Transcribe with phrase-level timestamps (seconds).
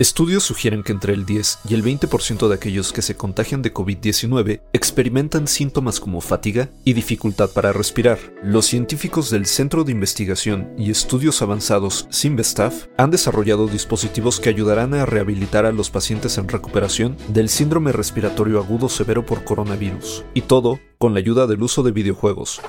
[0.00, 3.74] Estudios sugieren que entre el 10 y el 20% de aquellos que se contagian de
[3.74, 8.18] COVID-19 experimentan síntomas como fatiga y dificultad para respirar.
[8.42, 14.94] Los científicos del Centro de Investigación y Estudios Avanzados Simvestaff han desarrollado dispositivos que ayudarán
[14.94, 20.40] a rehabilitar a los pacientes en recuperación del síndrome respiratorio agudo severo por coronavirus, y
[20.40, 22.62] todo con la ayuda del uso de videojuegos.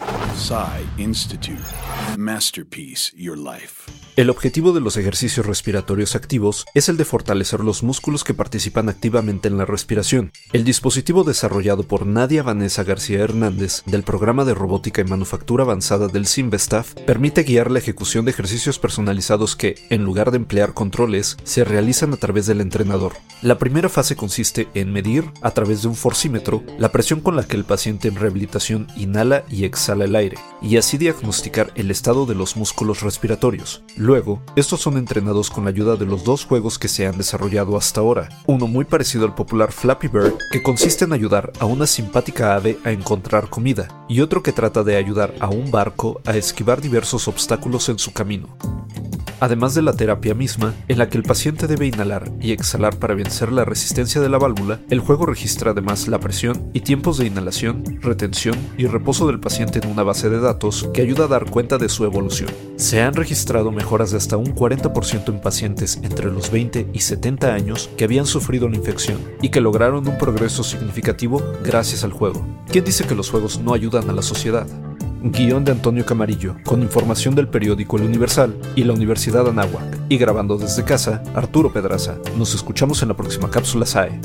[0.98, 1.64] Institute.
[2.18, 4.01] Masterpiece Your Life.
[4.18, 8.90] El objetivo de los ejercicios respiratorios activos es el de fortalecer los músculos que participan
[8.90, 10.34] activamente en la respiración.
[10.52, 16.10] El dispositivo desarrollado por Nadia Vanessa García Hernández del programa de robótica y manufactura avanzada
[16.10, 21.38] del Simvestaff permite guiar la ejecución de ejercicios personalizados que, en lugar de emplear controles,
[21.46, 23.14] se realizan a través del entrenador.
[23.42, 27.46] La primera fase consiste en medir, a través de un forcímetro, la presión con la
[27.46, 32.26] que el paciente en rehabilitación inhala y exhala el aire, y así diagnosticar el estado
[32.26, 33.84] de los músculos respiratorios.
[34.02, 37.78] Luego, estos son entrenados con la ayuda de los dos juegos que se han desarrollado
[37.78, 41.86] hasta ahora, uno muy parecido al popular Flappy Bird, que consiste en ayudar a una
[41.86, 46.36] simpática ave a encontrar comida, y otro que trata de ayudar a un barco a
[46.36, 48.58] esquivar diversos obstáculos en su camino
[49.42, 53.16] además de la terapia misma, en la que el paciente debe inhalar y exhalar para
[53.16, 57.26] vencer la resistencia de la válvula, el juego registra además la presión y tiempos de
[57.26, 61.50] inhalación, retención y reposo del paciente en una base de datos que ayuda a dar
[61.50, 62.52] cuenta de su evolución.
[62.78, 67.54] Se han registrado mejoras de hasta un 40% en pacientes entre los 20 y 70
[67.54, 72.46] años que habían sufrido la infección y que lograron un progreso significativo gracias al juego.
[72.72, 74.68] ¿Quién dice que los juegos no ayudan a la sociedad?
[75.22, 80.00] Guion de Antonio Camarillo, con información del periódico El Universal y la Universidad Anáhuac.
[80.10, 82.18] Y grabando desde casa, Arturo Pedraza.
[82.38, 84.20] Nos escuchamos en la próxima cápsula SAE.